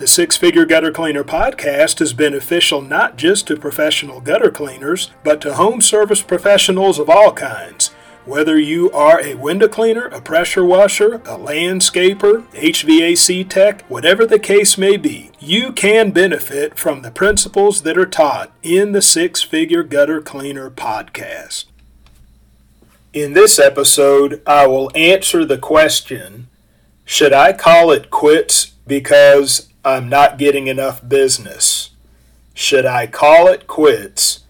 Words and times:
The 0.00 0.06
Six 0.06 0.34
Figure 0.38 0.64
Gutter 0.64 0.92
Cleaner 0.92 1.24
podcast 1.24 2.00
is 2.00 2.14
beneficial 2.14 2.80
not 2.80 3.18
just 3.18 3.46
to 3.48 3.56
professional 3.58 4.22
gutter 4.22 4.50
cleaners, 4.50 5.10
but 5.22 5.42
to 5.42 5.52
home 5.52 5.82
service 5.82 6.22
professionals 6.22 6.98
of 6.98 7.10
all 7.10 7.34
kinds. 7.34 7.88
Whether 8.24 8.58
you 8.58 8.90
are 8.92 9.20
a 9.20 9.34
window 9.34 9.68
cleaner, 9.68 10.06
a 10.06 10.22
pressure 10.22 10.64
washer, 10.64 11.16
a 11.16 11.36
landscaper, 11.36 12.50
HVAC 12.54 13.46
tech, 13.46 13.82
whatever 13.90 14.24
the 14.24 14.38
case 14.38 14.78
may 14.78 14.96
be, 14.96 15.32
you 15.38 15.70
can 15.70 16.12
benefit 16.12 16.78
from 16.78 17.02
the 17.02 17.10
principles 17.10 17.82
that 17.82 17.98
are 17.98 18.06
taught 18.06 18.50
in 18.62 18.92
the 18.92 19.02
Six 19.02 19.42
Figure 19.42 19.82
Gutter 19.82 20.22
Cleaner 20.22 20.70
podcast. 20.70 21.66
In 23.12 23.34
this 23.34 23.58
episode, 23.58 24.40
I 24.46 24.66
will 24.66 24.90
answer 24.94 25.44
the 25.44 25.58
question 25.58 26.48
Should 27.04 27.34
I 27.34 27.52
call 27.52 27.90
it 27.90 28.08
quits 28.08 28.72
because 28.86 29.69
I'm 29.84 30.08
not 30.10 30.36
getting 30.36 30.66
enough 30.66 31.06
business? 31.08 31.90
Should 32.52 32.84
I 32.84 33.06
call 33.06 33.46
it 33.48 33.66
quits 33.66 34.40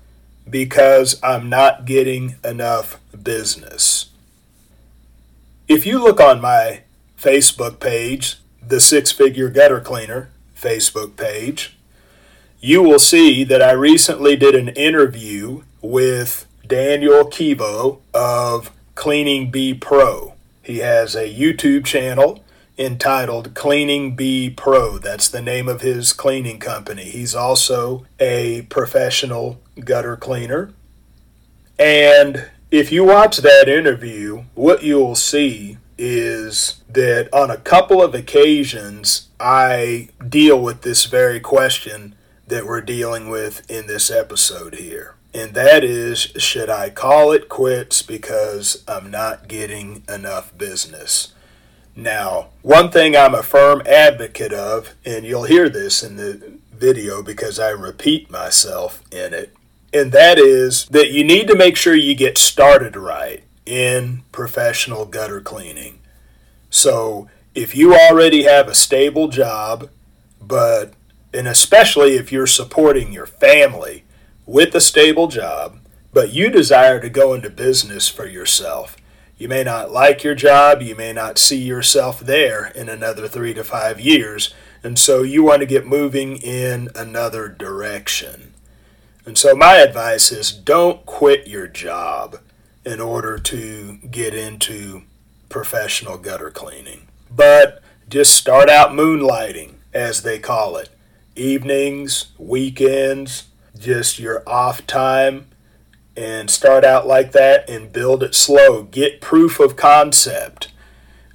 because 0.49 1.21
I'm 1.23 1.49
not 1.49 1.85
getting 1.85 2.35
enough 2.45 2.99
business? 3.23 4.11
If 5.69 5.87
you 5.87 6.03
look 6.03 6.21
on 6.21 6.41
my 6.41 6.81
Facebook 7.17 7.79
page, 7.79 8.39
the 8.61 8.81
Six 8.81 9.13
Figure 9.13 9.49
Gutter 9.49 9.81
Cleaner 9.81 10.31
Facebook 10.57 11.17
page, 11.17 11.77
you 12.61 12.83
will 12.83 12.99
see 12.99 13.45
that 13.45 13.63
I 13.63 13.71
recently 13.71 14.35
did 14.35 14.57
an 14.57 14.69
interview 14.71 15.63
with 15.81 16.47
Daniel 16.67 17.25
Kivo 17.25 18.01
of 18.13 18.73
Cleaning 18.97 19.51
Bee 19.51 19.75
Pro. 19.75 20.35
He 20.63 20.79
has 20.79 21.15
a 21.15 21.33
YouTube 21.33 21.85
channel 21.85 22.43
entitled 22.81 23.55
Cleaning 23.55 24.17
Bee 24.17 24.49
Pro. 24.49 24.97
That's 24.97 25.29
the 25.29 25.43
name 25.43 25.69
of 25.69 25.83
his 25.83 26.15
cleaning 26.15 26.59
company. 26.59 27.05
He's 27.05 27.35
also 27.35 28.07
a 28.19 28.63
professional 28.63 29.61
gutter 29.85 30.17
cleaner. 30.17 30.73
And 31.79 32.49
if 32.71 32.91
you 32.91 33.05
watch 33.05 33.37
that 33.39 33.69
interview, 33.69 34.45
what 34.55 34.83
you'll 34.83 35.15
see 35.15 35.77
is 35.99 36.83
that 36.89 37.29
on 37.35 37.51
a 37.51 37.59
couple 37.59 38.03
of 38.03 38.15
occasions, 38.15 39.29
I 39.39 40.09
deal 40.27 40.59
with 40.59 40.81
this 40.81 41.05
very 41.05 41.39
question 41.39 42.15
that 42.47 42.65
we're 42.65 42.81
dealing 42.81 43.29
with 43.29 43.71
in 43.71 43.87
this 43.89 44.11
episode 44.11 44.77
here. 44.77 45.17
And 45.35 45.53
that 45.53 45.85
is 45.85 46.21
should 46.39 46.71
I 46.71 46.89
call 46.89 47.31
it 47.33 47.51
quits 47.51 48.01
because 48.01 48.83
I'm 48.89 49.11
not 49.11 49.49
getting 49.49 50.03
enough 50.09 50.57
business? 50.57 51.35
Now, 51.97 52.49
one 52.63 52.91
thing 52.91 53.17
I'm 53.17 53.35
a 53.35 53.43
firm 53.43 53.83
advocate 53.87 54.53
of, 54.53 54.95
and 55.05 55.25
you'll 55.25 55.45
hear 55.45 55.69
this 55.69 56.03
in 56.03 56.17
the 56.17 56.59
video 56.73 57.23
because 57.23 57.59
I 57.59 57.71
repeat 57.71 58.31
myself 58.31 59.03
in 59.11 59.35
it, 59.35 59.55
and 59.93 60.13
that 60.13 60.39
is 60.39 60.87
that 60.87 61.11
you 61.11 61.25
need 61.25 61.49
to 61.49 61.57
make 61.57 61.77
sure 61.77 61.95
you 61.95 62.15
get 62.15 62.39
started 62.39 62.97
right 62.97 63.43
in 63.67 64.23
professional 64.33 65.05
gutter 65.05 65.41
cleaning. 65.41 65.99
So, 66.71 67.29
if 67.55 67.75
you 67.75 67.95
already 67.95 68.45
have 68.45 68.69
a 68.69 68.75
stable 68.75 69.29
job, 69.29 69.91
but 70.41 70.95
and 71.33 71.47
especially 71.47 72.15
if 72.15 72.33
you're 72.33 72.47
supporting 72.47 73.13
your 73.13 73.27
family 73.27 74.05
with 74.47 74.75
a 74.75 74.81
stable 74.81 75.29
job, 75.29 75.79
but 76.13 76.33
you 76.33 76.51
desire 76.51 77.01
to 77.01 77.09
go 77.09 77.35
into 77.35 77.51
business 77.51 78.09
for 78.09 78.27
yourself, 78.27 78.97
you 79.41 79.49
may 79.49 79.65
not 79.65 79.91
like 79.91 80.23
your 80.23 80.35
job, 80.35 80.83
you 80.83 80.95
may 80.95 81.15
not 81.15 81.39
see 81.39 81.57
yourself 81.57 82.21
there 82.21 82.67
in 82.67 82.91
another 82.91 83.27
three 83.27 83.55
to 83.55 83.65
five 83.65 83.99
years, 83.99 84.53
and 84.85 84.99
so 84.99 85.23
you 85.23 85.43
want 85.43 85.61
to 85.61 85.67
get 85.67 85.87
moving 85.87 86.37
in 86.37 86.91
another 86.95 87.49
direction. 87.49 88.53
And 89.25 89.39
so, 89.39 89.55
my 89.55 89.77
advice 89.77 90.31
is 90.31 90.53
don't 90.53 91.07
quit 91.07 91.47
your 91.47 91.67
job 91.67 92.41
in 92.85 93.01
order 93.01 93.39
to 93.39 93.97
get 94.11 94.35
into 94.35 95.05
professional 95.49 96.19
gutter 96.19 96.51
cleaning, 96.51 97.09
but 97.35 97.83
just 98.11 98.35
start 98.35 98.69
out 98.69 98.91
moonlighting, 98.91 99.77
as 99.95 100.23
they 100.23 100.39
call 100.39 100.77
it. 100.77 100.91
Evenings, 101.35 102.33
weekends, 102.37 103.45
just 103.79 104.19
your 104.19 104.43
off 104.47 104.87
time 104.87 105.50
and 106.21 106.51
start 106.51 106.85
out 106.85 107.07
like 107.07 107.33
that 107.33 107.69
and 107.69 107.93
build 107.93 108.23
it 108.23 108.35
slow. 108.35 108.83
Get 108.83 109.23
proof 109.23 109.59
of 109.59 109.75
concept. 109.75 110.69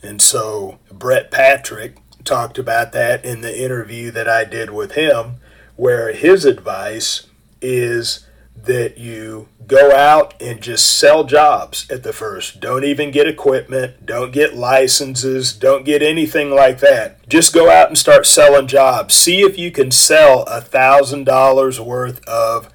And 0.04 0.22
so 0.22 0.78
Brett 0.92 1.32
Patrick 1.32 1.98
talked 2.24 2.60
about 2.60 2.92
that 2.92 3.26
in 3.26 3.42
the 3.42 3.64
interview 3.64 4.12
that 4.12 4.30
I 4.30 4.44
did 4.46 4.70
with 4.70 4.92
him, 4.92 5.38
where 5.76 6.14
his 6.14 6.46
advice 6.46 7.26
is 7.62 8.28
that 8.56 9.00
you 9.00 9.48
go 9.66 9.92
out 9.96 10.40
and 10.40 10.62
just 10.62 10.98
sell 10.98 11.24
jobs 11.24 11.90
at 11.90 12.04
the 12.04 12.14
first. 12.14 12.60
Don't 12.60 12.84
even 12.84 13.10
get 13.10 13.28
equipment, 13.28 14.06
don't 14.06 14.32
get 14.32 14.56
licenses, 14.56 15.52
don't 15.54 15.84
get 15.84 16.04
anything 16.04 16.52
like 16.52 16.80
that. 16.80 17.28
Just 17.28 17.56
go 17.56 17.72
out 17.72 17.88
and 17.88 17.98
start 17.98 18.28
selling 18.28 18.68
jobs. 18.68 19.16
See 19.16 19.42
if 19.42 19.58
you 19.58 19.72
can 19.72 19.90
sell 19.90 20.44
a 20.44 20.62
thousand 20.62 21.24
dollars 21.24 21.80
worth 21.80 22.24
of 22.28 22.70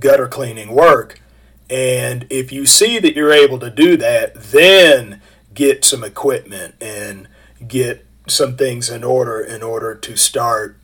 gutter 0.00 0.28
cleaning 0.28 0.72
work 0.72 1.21
and 1.72 2.26
if 2.28 2.52
you 2.52 2.66
see 2.66 2.98
that 2.98 3.16
you're 3.16 3.32
able 3.32 3.58
to 3.58 3.70
do 3.70 3.96
that, 3.96 4.34
then 4.34 5.22
get 5.54 5.86
some 5.86 6.04
equipment 6.04 6.74
and 6.82 7.26
get 7.66 8.06
some 8.28 8.58
things 8.58 8.90
in 8.90 9.02
order 9.02 9.40
in 9.40 9.62
order 9.62 9.94
to 9.94 10.14
start 10.14 10.78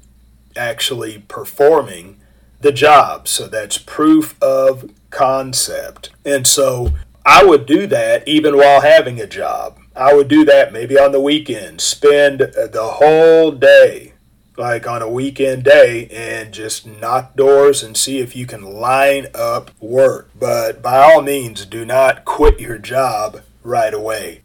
actually 0.57 1.19
performing 1.29 2.19
the 2.61 2.73
job. 2.73 3.29
So 3.29 3.49
that's 3.49 3.77
proof 3.77 4.35
of 4.43 4.91
concept. 5.11 6.09
And 6.25 6.47
so 6.47 6.95
I 7.25 7.45
would 7.45 7.67
do 7.67 7.87
that 7.89 8.27
even 8.27 8.57
while 8.57 8.81
having 8.81 9.21
a 9.21 9.27
job. 9.27 9.79
I 9.95 10.15
would 10.15 10.29
do 10.29 10.43
that 10.47 10.73
maybe 10.73 10.99
on 10.99 11.13
the 11.13 11.21
weekend, 11.21 11.83
spend 11.83 12.41
the 12.41 12.93
whole 12.95 13.51
day 13.51 14.15
like 14.59 14.87
on 14.87 15.03
a 15.03 15.09
weekend 15.09 15.65
day 15.65 16.09
and 16.09 16.53
just 16.53 16.87
knock 16.87 17.37
doors 17.37 17.83
and 17.83 17.97
see 17.97 18.19
if 18.19 18.35
you 18.35 18.47
can 18.47 18.63
line 18.63 19.27
up 19.35 19.71
work. 19.81 20.31
But 20.39 20.83
by 20.83 20.99
all 20.99 21.23
means, 21.23 21.65
do 21.65 21.85
not 21.85 22.25
quit 22.25 22.61
your 22.61 22.79
job 22.79 23.43
right 23.63 23.95
away. 23.95 24.43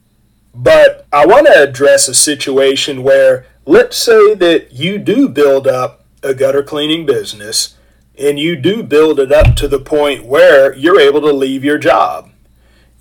But 0.54 1.08
I 1.12 1.26
want 1.26 1.48
to 1.48 1.64
address 1.64 2.08
a 2.08 2.14
situation 2.14 3.04
where 3.04 3.48
let's 3.66 3.98
say 3.98 4.36
that 4.36 4.74
you 4.74 4.98
do 4.98 5.28
build 5.28 5.68
up 5.68 6.06
a 6.22 6.34
gutter 6.34 6.64
cleaning 6.64 7.06
business 7.06 7.76
and 8.18 8.40
you 8.40 8.56
do 8.56 8.84
build 8.84 9.20
it 9.20 9.32
up 9.32 9.56
to 9.56 9.68
the 9.68 9.80
point 9.80 10.26
where 10.26 10.74
you're 10.76 11.00
able 11.00 11.22
to 11.22 11.34
leave 11.34 11.64
your 11.64 11.80
job 11.80 12.30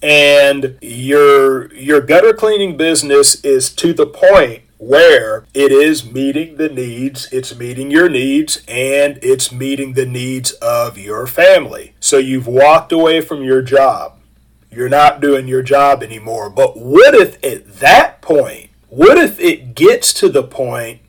and 0.03 0.77
your 0.81 1.73
your 1.75 2.01
gutter 2.01 2.33
cleaning 2.33 2.77
business 2.77 3.37
is 3.45 3.73
to 3.73 3.93
the 3.93 4.07
point 4.07 4.63
where 4.83 5.45
it 5.55 5.71
is 5.71 6.05
meeting 6.05 6.57
the 6.57 6.69
needs, 6.69 7.29
it's 7.33 7.55
meeting 7.55 7.89
your 7.89 8.09
needs, 8.09 8.65
and 8.67 9.17
it's 9.23 9.53
meeting 9.53 9.93
the 9.93 10.05
needs 10.05 10.51
of 10.55 10.99
your 10.99 11.25
family. 11.25 11.95
So 12.01 12.19
you've 12.19 12.49
walked 12.49 12.91
away 12.91 13.21
from 13.21 13.45
your 13.45 13.63
job. 13.63 14.19
You're 14.73 14.89
not 14.89 15.21
doing 15.21 15.47
your 15.47 15.63
job 15.63 16.03
anymore. 16.03 16.51
But 16.51 16.77
what 16.77 17.15
if 17.15 17.43
at 17.45 17.75
that 17.77 18.21
point, 18.23 18.71
what 18.89 19.19
if 19.19 19.39
it 19.39 19.77
gets 19.77 20.13
to 20.15 20.29
the 20.29 20.43
point 20.43 21.01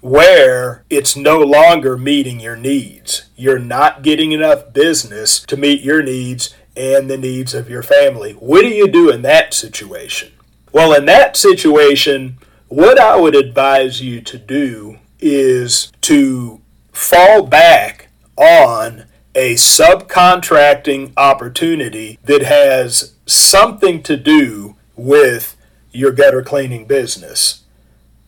where 0.00 0.84
it's 0.88 1.14
no 1.14 1.38
longer 1.38 1.98
meeting 1.98 2.40
your 2.40 2.56
needs? 2.56 3.26
You're 3.36 3.58
not 3.58 4.02
getting 4.02 4.32
enough 4.32 4.72
business 4.72 5.40
to 5.40 5.56
meet 5.58 5.82
your 5.82 6.02
needs 6.02 6.54
and 6.74 7.10
the 7.10 7.18
needs 7.18 7.52
of 7.52 7.68
your 7.68 7.82
family. 7.82 8.32
What 8.32 8.62
do 8.62 8.68
you 8.68 8.88
do 8.88 9.10
in 9.10 9.20
that 9.20 9.52
situation? 9.52 10.32
Well, 10.72 10.94
in 10.94 11.04
that 11.04 11.36
situation, 11.36 12.38
what 12.70 13.00
I 13.00 13.16
would 13.16 13.34
advise 13.34 14.00
you 14.00 14.20
to 14.20 14.38
do 14.38 15.00
is 15.18 15.90
to 16.02 16.60
fall 16.92 17.42
back 17.42 18.10
on 18.36 19.06
a 19.34 19.54
subcontracting 19.54 21.12
opportunity 21.16 22.18
that 22.22 22.42
has 22.42 23.14
something 23.26 24.04
to 24.04 24.16
do 24.16 24.76
with 24.94 25.56
your 25.90 26.12
gutter 26.12 26.42
cleaning 26.42 26.86
business. 26.86 27.59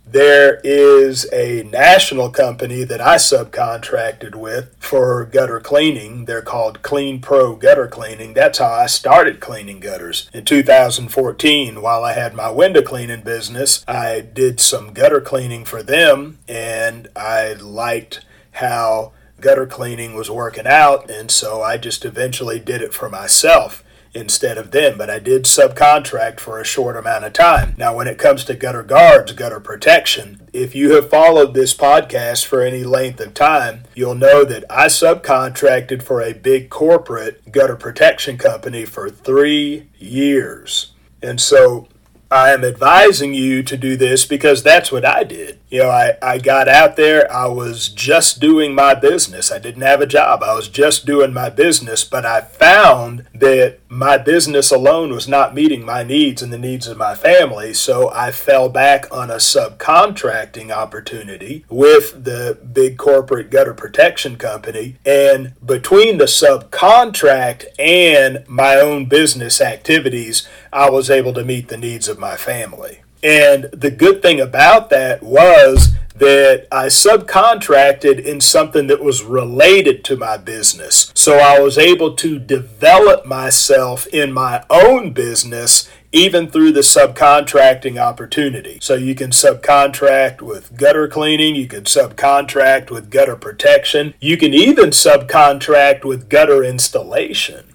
There 0.07 0.61
is 0.63 1.27
a 1.33 1.63
national 1.65 2.31
company 2.31 2.85
that 2.85 3.01
I 3.01 3.17
subcontracted 3.17 4.35
with 4.35 4.75
for 4.79 5.25
gutter 5.25 5.61
cleaning. 5.61 6.27
They're 6.27 6.43
called 6.43 6.83
Clean 6.83 7.21
Pro 7.21 7.57
Gutter 7.57 7.89
Cleaning. 7.89 8.35
That's 8.35 8.59
how 8.59 8.71
I 8.71 8.87
started 8.87 9.41
cleaning 9.41 9.81
gutters. 9.81 10.29
In 10.35 10.45
2014, 10.45 11.81
while 11.81 12.05
I 12.05 12.13
had 12.13 12.35
my 12.35 12.51
window 12.51 12.83
cleaning 12.83 13.23
business, 13.23 13.85
I 13.89 14.21
did 14.21 14.61
some 14.61 14.93
gutter 14.93 15.21
cleaning 15.21 15.65
for 15.65 15.83
them 15.83 16.39
and 16.47 17.09
I 17.17 17.55
liked 17.55 18.25
how 18.53 19.13
gutter 19.41 19.67
cleaning 19.67 20.15
was 20.15 20.31
working 20.31 20.67
out, 20.67 21.11
and 21.11 21.31
so 21.31 21.63
I 21.63 21.77
just 21.77 22.05
eventually 22.05 22.61
did 22.61 22.81
it 22.81 22.95
for 22.95 23.09
myself 23.09 23.83
instead 24.15 24.59
of 24.59 24.71
them, 24.71 24.99
but 24.99 25.09
I 25.09 25.19
did 25.19 25.45
subcontract 25.45 26.39
for 26.39 26.61
a 26.61 26.65
short 26.65 26.97
amount 26.97 27.25
of 27.25 27.33
time. 27.33 27.75
Now, 27.79 27.97
when 27.97 28.07
it 28.07 28.19
comes 28.19 28.45
to 28.45 28.55
gutter 28.55 28.83
guards, 28.83 29.33
gutter 29.33 29.61
protection, 29.61 30.49
if 30.53 30.75
you 30.75 30.95
have 30.95 31.09
followed 31.09 31.55
this 31.55 31.75
podcast 31.75 32.45
for 32.45 32.61
any 32.63 32.85
length 32.85 33.21
of 33.21 33.35
time, 33.35 33.85
you'll 33.95 34.15
know 34.15 34.45
that 34.45 34.65
I 34.69 34.87
subcontracted 34.87 36.03
for 36.03 36.21
a 36.21 36.35
big 36.35 36.69
corporate 36.69 37.51
gutter 37.51 37.77
protection 37.77 38.37
company 38.37 38.85
for 38.85 39.09
three 39.09 39.89
years. 39.99 40.93
And 41.23 41.41
so 41.41 41.89
I 42.33 42.55
am 42.55 42.65
advising 42.65 43.35
you 43.35 43.63
to 43.63 43.77
do 43.77 43.95
this 43.95 44.25
because 44.25 44.63
that's 44.63 44.91
what 44.91 45.05
I 45.05 45.23
did. 45.23 45.59
You 45.69 45.83
know, 45.83 45.91
I, 45.91 46.17
I 46.23 46.39
got 46.39 46.67
out 46.67 46.97
there, 46.97 47.31
I 47.31 47.47
was 47.47 47.89
just 47.89 48.41
doing 48.41 48.75
my 48.75 48.95
business. 48.95 49.53
I 49.53 49.59
didn't 49.59 49.83
have 49.83 50.01
a 50.01 50.07
job, 50.07 50.43
I 50.43 50.55
was 50.55 50.69
just 50.69 51.05
doing 51.05 51.35
my 51.35 51.51
business, 51.51 52.05
but 52.05 52.25
I 52.25 52.41
found 52.41 53.27
that 53.35 53.81
my 53.91 54.17
business 54.17 54.71
alone 54.71 55.13
was 55.13 55.29
not 55.29 55.55
meeting 55.55 55.85
my 55.85 56.03
needs 56.03 56.41
and 56.43 56.51
the 56.51 56.59
needs 56.59 56.87
of 56.87 56.97
my 56.97 57.15
family. 57.15 57.75
So 57.75 58.11
I 58.11 58.31
fell 58.31 58.71
back 58.71 59.07
on 59.13 59.31
a 59.31 59.37
subcontracting 59.37 60.71
opportunity 60.71 61.67
with 61.69 62.25
the 62.25 62.59
big 62.73 62.97
corporate 62.97 63.51
gutter 63.51 63.75
protection 63.75 64.37
company. 64.37 64.97
And 65.05 65.53
between 65.65 66.17
the 66.17 66.25
subcontract 66.25 67.67
and 67.79 68.49
my 68.49 68.77
own 68.77 69.05
business 69.05 69.61
activities, 69.61 70.49
I 70.73 70.91
was 70.91 71.11
able 71.11 71.35
to 71.35 71.45
meet 71.45 71.69
the 71.69 71.77
needs 71.77 72.09
of 72.09 72.19
my 72.19 72.37
family. 72.37 73.03
And 73.23 73.65
the 73.73 73.91
good 73.91 74.23
thing 74.23 74.41
about 74.41 74.91
that 74.91 75.23
was 75.23 75.95
that 76.17 76.67
I 76.71 76.87
subcontracted 76.87 78.23
in 78.23 78.41
something 78.41 78.87
that 78.89 79.03
was 79.03 79.23
related 79.23 80.05
to 80.05 80.17
my 80.17 80.37
business. 80.37 81.13
So 81.15 81.39
I 81.39 81.59
was 81.61 81.79
able 81.79 82.15
to 82.17 82.39
develop 82.39 83.25
myself 83.25 84.07
in 84.09 84.33
my 84.33 84.65
own 84.69 85.13
business 85.13 85.89
even 86.13 86.49
through 86.49 86.73
the 86.73 86.81
subcontracting 86.81 87.99
opportunity. 87.99 88.79
So 88.83 88.95
you 88.95 89.15
can 89.15 89.31
subcontract 89.31 90.43
with 90.43 90.77
gutter 90.77 91.09
cleaning, 91.09 91.55
you 91.55 91.67
can 91.67 91.85
subcontract 91.85 92.91
with 92.91 93.11
gutter 93.11 93.37
protection, 93.37 94.13
you 94.21 94.37
can 94.37 94.53
even 94.53 94.91
subcontract 94.91 96.05
with 96.05 96.29
gutter 96.29 96.63
installation. 96.63 97.72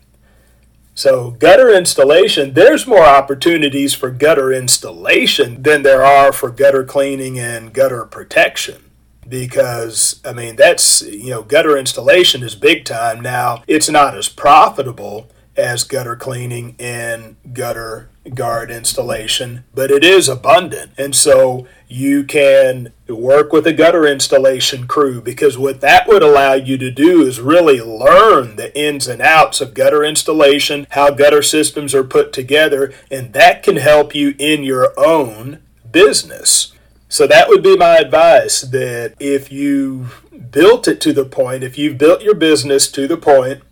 So, 0.97 1.29
gutter 1.29 1.71
installation, 1.71 2.55
there's 2.55 2.87
more 2.87 3.05
opportunities 3.05 3.93
for 3.93 4.09
gutter 4.09 4.51
installation 4.51 5.61
than 5.61 5.83
there 5.83 6.03
are 6.03 6.33
for 6.33 6.49
gutter 6.49 6.83
cleaning 6.83 7.37
and 7.37 7.71
gutter 7.71 8.03
protection. 8.05 8.89
Because, 9.29 10.19
I 10.25 10.33
mean, 10.33 10.55
that's, 10.55 11.03
you 11.03 11.29
know, 11.29 11.43
gutter 11.43 11.77
installation 11.77 12.41
is 12.41 12.55
big 12.55 12.83
time. 12.83 13.21
Now, 13.21 13.61
it's 13.67 13.89
not 13.89 14.17
as 14.17 14.27
profitable 14.27 15.29
as 15.57 15.83
gutter 15.83 16.15
cleaning 16.15 16.75
and 16.79 17.35
gutter 17.53 18.09
guard 18.33 18.69
installation, 18.69 19.63
but 19.73 19.91
it 19.91 20.03
is 20.03 20.27
abundant. 20.27 20.91
And 20.97 21.15
so 21.15 21.67
you 21.87 22.23
can 22.23 22.91
work 23.07 23.53
with 23.53 23.65
a 23.65 23.73
gutter 23.73 24.05
installation 24.05 24.87
crew 24.87 25.21
because 25.21 25.57
what 25.57 25.81
that 25.81 26.07
would 26.07 26.23
allow 26.23 26.53
you 26.53 26.77
to 26.77 26.91
do 26.91 27.21
is 27.21 27.39
really 27.39 27.81
learn 27.81 28.55
the 28.55 28.77
ins 28.77 29.07
and 29.07 29.21
outs 29.21 29.61
of 29.61 29.73
gutter 29.73 30.03
installation, 30.03 30.87
how 30.91 31.11
gutter 31.11 31.41
systems 31.41 31.95
are 31.95 32.03
put 32.03 32.33
together, 32.33 32.93
and 33.09 33.33
that 33.33 33.63
can 33.63 33.77
help 33.77 34.13
you 34.13 34.35
in 34.37 34.63
your 34.63 34.93
own 34.97 35.59
business. 35.91 36.73
So 37.09 37.25
that 37.27 37.47
would 37.47 37.63
be 37.63 37.77
my 37.77 37.97
advice 37.97 38.61
that 38.61 39.13
if 39.19 39.51
you've 39.51 40.21
built 40.51 40.87
it 40.87 40.99
to 41.01 41.13
the 41.13 41.23
point, 41.23 41.63
if 41.63 41.77
you've 41.77 41.97
built 41.97 42.21
your 42.21 42.35
business 42.35 42.91
to 42.91 43.07
the 43.07 43.17
point 43.17 43.63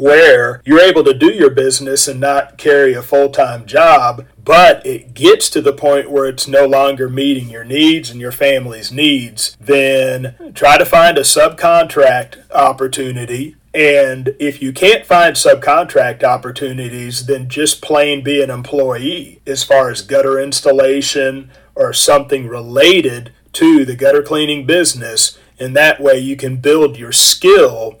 where 0.00 0.62
you're 0.64 0.80
able 0.80 1.04
to 1.04 1.14
do 1.14 1.32
your 1.32 1.50
business 1.50 2.08
and 2.08 2.18
not 2.18 2.58
carry 2.58 2.94
a 2.94 3.02
full 3.02 3.28
time 3.28 3.66
job, 3.66 4.26
but 4.42 4.84
it 4.84 5.14
gets 5.14 5.50
to 5.50 5.60
the 5.60 5.72
point 5.72 6.10
where 6.10 6.26
it's 6.26 6.48
no 6.48 6.66
longer 6.66 7.08
meeting 7.08 7.50
your 7.50 7.64
needs 7.64 8.10
and 8.10 8.20
your 8.20 8.32
family's 8.32 8.90
needs, 8.90 9.56
then 9.60 10.52
try 10.54 10.78
to 10.78 10.84
find 10.84 11.18
a 11.18 11.22
subcontract 11.22 12.50
opportunity. 12.50 13.56
And 13.72 14.34
if 14.40 14.60
you 14.60 14.72
can't 14.72 15.06
find 15.06 15.36
subcontract 15.36 16.24
opportunities, 16.24 17.26
then 17.26 17.48
just 17.48 17.82
plain 17.82 18.24
be 18.24 18.42
an 18.42 18.50
employee 18.50 19.40
as 19.46 19.62
far 19.62 19.90
as 19.90 20.02
gutter 20.02 20.40
installation 20.40 21.50
or 21.76 21.92
something 21.92 22.48
related 22.48 23.32
to 23.52 23.84
the 23.84 23.94
gutter 23.94 24.22
cleaning 24.22 24.66
business. 24.66 25.38
And 25.58 25.76
that 25.76 26.00
way 26.00 26.18
you 26.18 26.36
can 26.36 26.56
build 26.56 26.96
your 26.96 27.12
skill 27.12 28.00